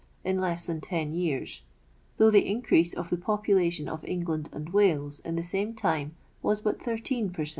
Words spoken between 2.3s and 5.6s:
tlie increase of the i population of England and Wales, in the